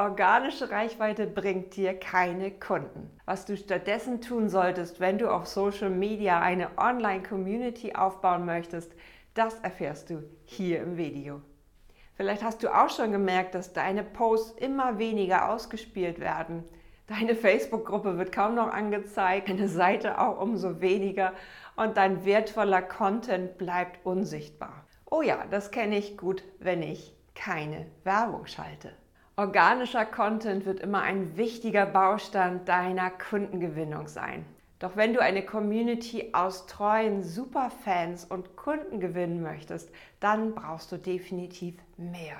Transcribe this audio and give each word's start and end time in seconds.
Organische 0.00 0.70
Reichweite 0.70 1.26
bringt 1.26 1.76
dir 1.76 1.92
keine 1.92 2.52
Kunden. 2.52 3.10
Was 3.26 3.44
du 3.44 3.54
stattdessen 3.54 4.22
tun 4.22 4.48
solltest, 4.48 4.98
wenn 4.98 5.18
du 5.18 5.30
auf 5.30 5.46
Social 5.46 5.90
Media 5.90 6.40
eine 6.40 6.78
Online-Community 6.78 7.94
aufbauen 7.94 8.46
möchtest, 8.46 8.94
das 9.34 9.60
erfährst 9.60 10.08
du 10.08 10.22
hier 10.46 10.80
im 10.80 10.96
Video. 10.96 11.42
Vielleicht 12.14 12.42
hast 12.42 12.62
du 12.62 12.74
auch 12.74 12.88
schon 12.88 13.12
gemerkt, 13.12 13.54
dass 13.54 13.74
deine 13.74 14.02
Posts 14.02 14.52
immer 14.52 14.98
weniger 14.98 15.50
ausgespielt 15.50 16.18
werden. 16.18 16.64
Deine 17.06 17.34
Facebook-Gruppe 17.34 18.16
wird 18.16 18.32
kaum 18.32 18.54
noch 18.54 18.72
angezeigt, 18.72 19.50
deine 19.50 19.68
Seite 19.68 20.18
auch 20.18 20.40
umso 20.40 20.80
weniger 20.80 21.34
und 21.76 21.98
dein 21.98 22.24
wertvoller 22.24 22.80
Content 22.80 23.58
bleibt 23.58 24.06
unsichtbar. 24.06 24.86
Oh 25.10 25.20
ja, 25.20 25.44
das 25.50 25.70
kenne 25.70 25.98
ich 25.98 26.16
gut, 26.16 26.42
wenn 26.58 26.82
ich 26.82 27.14
keine 27.34 27.84
Werbung 28.02 28.46
schalte. 28.46 28.94
Organischer 29.40 30.04
Content 30.04 30.66
wird 30.66 30.80
immer 30.80 31.00
ein 31.00 31.38
wichtiger 31.38 31.86
Baustein 31.86 32.62
deiner 32.66 33.08
Kundengewinnung 33.08 34.06
sein. 34.06 34.44
Doch 34.80 34.96
wenn 34.96 35.14
du 35.14 35.22
eine 35.22 35.42
Community 35.42 36.28
aus 36.34 36.66
treuen 36.66 37.22
Superfans 37.24 38.26
und 38.26 38.54
Kunden 38.56 39.00
gewinnen 39.00 39.40
möchtest, 39.40 39.90
dann 40.20 40.54
brauchst 40.54 40.92
du 40.92 40.98
definitiv 40.98 41.76
mehr. 41.96 42.36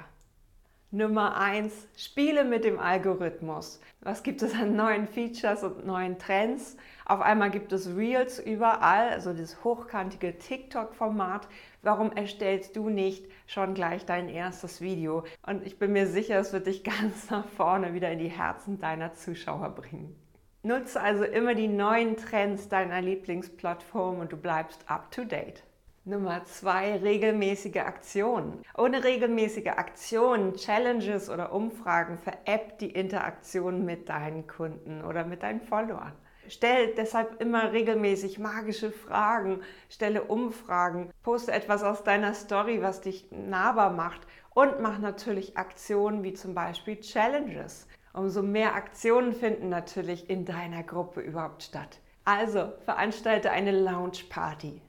Nummer 0.93 1.37
1. 1.37 1.87
Spiele 1.97 2.43
mit 2.43 2.65
dem 2.65 2.81
Algorithmus. 2.81 3.81
Was 4.01 4.25
gibt 4.25 4.43
es 4.43 4.55
an 4.55 4.75
neuen 4.75 5.07
Features 5.07 5.63
und 5.63 5.87
neuen 5.87 6.19
Trends? 6.19 6.77
Auf 7.05 7.21
einmal 7.21 7.53
gibt 7.53 7.71
es 7.73 7.95
Reels 7.95 8.41
überall, 8.41 9.11
also 9.11 9.33
das 9.33 9.63
hochkantige 9.63 10.37
TikTok-Format. 10.37 11.47
Warum 11.83 12.11
erstellst 12.11 12.75
du 12.75 12.89
nicht 12.89 13.25
schon 13.47 13.75
gleich 13.75 14.05
dein 14.05 14.29
erstes 14.29 14.81
Video? 14.81 15.23
Und 15.47 15.65
ich 15.65 15.79
bin 15.79 15.93
mir 15.93 16.09
sicher, 16.09 16.41
es 16.41 16.53
wird 16.53 16.67
dich 16.67 16.83
ganz 17.01 17.31
nach 17.31 17.47
vorne 17.47 17.95
wieder 17.95 18.11
in 18.11 18.19
die 18.19 18.27
Herzen 18.27 18.81
deiner 18.81 19.15
Zuschauer 19.15 19.69
bringen. 19.77 20.17
Nutze 20.65 21.01
also 21.01 21.23
immer 21.23 21.55
die 21.55 21.69
neuen 21.69 22.17
Trends 22.17 22.69
deiner 22.69 23.01
Lieblingsplattform 23.01 24.19
und 24.19 24.33
du 24.33 24.37
bleibst 24.37 24.91
up 24.91 25.13
to 25.13 25.23
date. 25.23 25.63
Nummer 26.07 26.45
zwei, 26.47 26.97
regelmäßige 26.97 27.77
Aktionen. 27.77 28.63
Ohne 28.75 29.05
regelmäßige 29.05 29.67
Aktionen, 29.67 30.55
Challenges 30.55 31.29
oder 31.29 31.53
Umfragen 31.53 32.17
veräppt 32.17 32.81
die 32.81 32.91
Interaktion 32.91 33.85
mit 33.85 34.09
deinen 34.09 34.47
Kunden 34.47 35.05
oder 35.05 35.27
mit 35.27 35.43
deinen 35.43 35.61
Followern. 35.61 36.15
Stell 36.49 36.95
deshalb 36.95 37.39
immer 37.43 37.73
regelmäßig 37.73 38.39
magische 38.39 38.91
Fragen, 38.93 39.61
stelle 39.91 40.25
Umfragen, 40.25 41.11
poste 41.23 41.53
etwas 41.53 41.83
aus 41.83 42.03
deiner 42.03 42.33
Story, 42.33 42.81
was 42.81 43.03
dich 43.03 43.31
nahbar 43.31 43.91
macht 43.91 44.23
und 44.55 44.81
mach 44.81 44.99
natürlich 44.99 45.59
Aktionen 45.59 46.23
wie 46.23 46.33
zum 46.33 46.55
Beispiel 46.55 46.99
Challenges. 47.01 47.87
Umso 48.15 48.43
mehr 48.43 48.75
Aktionen 48.75 49.35
finden 49.35 49.69
natürlich 49.69 50.31
in 50.31 50.47
deiner 50.47 50.83
Gruppe 50.83 51.21
überhaupt 51.21 51.63
statt. 51.63 52.01
Also 52.25 52.73
veranstalte 52.87 53.51
eine 53.51 53.79
Lounge 53.79 54.25
Party. 54.31 54.81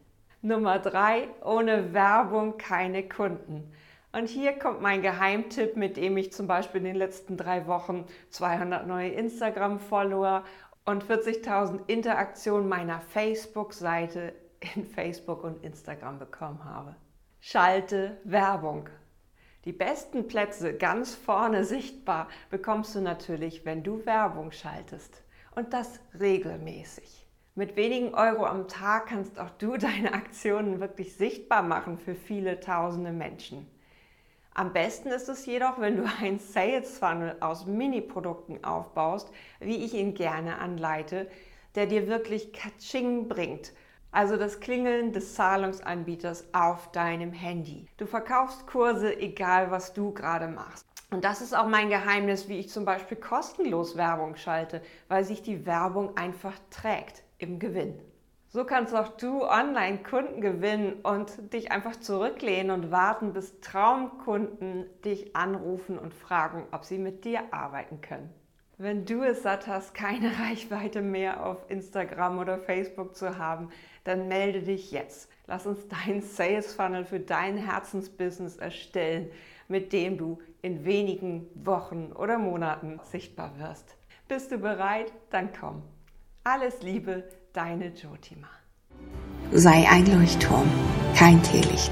Nummer 0.42 0.80
drei, 0.80 1.28
ohne 1.44 1.94
Werbung 1.94 2.58
keine 2.58 3.08
Kunden. 3.08 3.72
Und 4.12 4.28
hier 4.28 4.58
kommt 4.58 4.82
mein 4.82 5.02
Geheimtipp, 5.02 5.78
mit 5.78 5.98
dem 5.98 6.18
ich 6.18 6.34
zum 6.34 6.48
Beispiel 6.48 6.80
in 6.80 6.86
den 6.86 6.96
letzten 6.96 7.38
drei 7.38 7.68
Wochen 7.68 8.06
200 8.32 8.86
neue 8.88 9.10
Instagram-Follower 9.10 10.44
und 10.86 11.06
40.000 11.06 11.82
Interaktionen 11.88 12.68
meiner 12.68 13.00
Facebook-Seite 13.02 14.34
in 14.76 14.86
Facebook 14.86 15.44
und 15.44 15.64
Instagram 15.64 16.20
bekommen 16.20 16.66
habe. 16.66 16.96
Schalte 17.40 18.18
Werbung. 18.24 18.90
Die 19.66 19.72
besten 19.72 20.28
Plätze 20.28 20.76
ganz 20.76 21.14
vorne 21.14 21.66
sichtbar 21.66 22.28
bekommst 22.50 22.96
du 22.96 23.02
natürlich, 23.02 23.64
wenn 23.64 23.84
du 23.84 24.06
Werbung 24.06 24.52
schaltest. 24.52 25.24
Und 25.56 25.74
das 25.74 26.00
regelmäßig. 26.20 27.28
Mit 27.62 27.76
wenigen 27.76 28.16
Euro 28.16 28.48
am 28.48 28.68
Tag 28.68 29.06
kannst 29.06 29.40
auch 29.40 29.52
du 29.60 29.78
deine 29.78 30.16
Aktionen 30.16 30.80
wirklich 30.80 31.14
sichtbar 31.16 31.62
machen 31.62 32.00
für 32.00 32.16
viele 32.16 32.60
tausende 32.60 33.12
Menschen. 33.12 33.70
Am 34.56 34.74
besten 34.74 35.10
ist 35.10 35.30
es 35.30 35.46
jedoch, 35.46 35.80
wenn 35.80 35.98
du 35.98 36.06
einen 36.20 36.40
Sales 36.40 36.98
Funnel 36.98 37.36
aus 37.40 37.68
Mini-Produkten 37.68 38.64
aufbaust, 38.64 39.30
wie 39.60 39.86
ich 39.86 39.94
ihn 39.94 40.16
gerne 40.16 40.58
anleite, 40.58 41.30
der 41.76 41.86
dir 41.86 42.08
wirklich 42.08 42.52
Katsching 42.52 43.28
bringt. 43.28 43.74
Also 44.12 44.38
das 44.38 44.60
Klingeln 44.60 45.14
des 45.14 45.36
Zahlungsanbieters 45.36 46.56
auf 46.56 46.92
deinem 46.92 47.32
Handy. 47.32 47.86
Du 47.98 48.08
verkaufst 48.08 48.66
Kurse, 48.66 49.16
egal 49.20 49.70
was 49.70 49.94
du 49.94 50.16
gerade 50.16 50.48
machst. 50.48 50.88
Und 51.12 51.24
das 51.24 51.42
ist 51.42 51.56
auch 51.56 51.68
mein 51.68 51.90
Geheimnis, 51.90 52.50
wie 52.50 52.58
ich 52.58 52.70
zum 52.70 52.86
Beispiel 52.86 53.18
kostenlos 53.18 53.98
Werbung 53.98 54.36
schalte, 54.36 54.82
weil 55.10 55.24
sich 55.24 55.44
die 55.44 55.68
Werbung 55.68 56.18
einfach 56.18 56.56
trägt 56.72 57.22
im 57.42 57.60
Gewinn. 57.60 58.00
So 58.48 58.66
kannst 58.66 58.94
auch 58.94 59.16
du 59.16 59.44
online 59.44 60.00
Kunden 60.00 60.42
gewinnen 60.42 60.96
und 61.04 61.54
dich 61.54 61.72
einfach 61.72 61.96
zurücklehnen 61.96 62.72
und 62.72 62.92
warten, 62.92 63.32
bis 63.32 63.62
Traumkunden 63.62 64.86
dich 65.06 65.36
anrufen 65.36 65.98
und 65.98 66.14
fragen, 66.14 66.68
ob 66.72 66.84
sie 66.84 66.98
mit 66.98 67.24
dir 67.24 67.42
arbeiten 67.52 68.02
können. 68.02 68.30
Wenn 68.78 69.06
du 69.06 69.24
es 69.24 69.44
satt 69.44 69.68
hast, 69.68 69.94
keine 69.94 70.32
Reichweite 70.40 71.02
mehr 71.02 71.46
auf 71.46 71.70
Instagram 71.70 72.40
oder 72.40 72.58
Facebook 72.58 73.16
zu 73.16 73.38
haben, 73.38 73.70
dann 74.04 74.28
melde 74.28 74.64
dich 74.64 74.92
jetzt. 74.92 75.30
Lass 75.48 75.66
uns 75.66 75.88
deinen 75.88 76.22
Sales 76.22 76.74
Funnel 76.74 77.06
für 77.06 77.20
dein 77.20 77.58
Herzensbusiness 77.58 78.58
erstellen, 78.58 79.32
mit 79.68 79.94
dem 79.94 80.18
du 80.18 80.40
in 80.62 80.84
wenigen 80.84 81.48
Wochen 81.56 82.12
oder 82.12 82.38
Monaten 82.38 83.00
sichtbar 83.04 83.58
wirst. 83.60 83.96
Bist 84.28 84.52
du 84.52 84.58
bereit? 84.58 85.14
Dann 85.30 85.54
komm. 85.54 85.84
Alles 86.44 86.82
Liebe, 86.82 87.24
deine 87.54 87.90
Jotima. 87.90 88.48
Sei 89.52 89.88
ein 89.88 90.08
Leuchtturm, 90.08 90.68
kein 91.16 91.42
Teelicht. 91.44 91.92